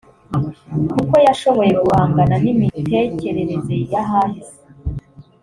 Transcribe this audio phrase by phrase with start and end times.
[0.93, 4.57] kuko yashoboye guhangana n’imitekerereze y’ahahise